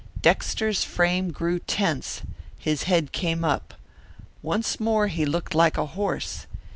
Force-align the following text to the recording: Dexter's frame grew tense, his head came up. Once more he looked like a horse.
Dexter's 0.19 0.83
frame 0.83 1.29
grew 1.29 1.59
tense, 1.59 2.23
his 2.57 2.85
head 2.89 3.11
came 3.11 3.45
up. 3.45 3.75
Once 4.41 4.79
more 4.79 5.09
he 5.09 5.27
looked 5.27 5.53
like 5.53 5.77
a 5.77 5.85
horse. 5.93 6.47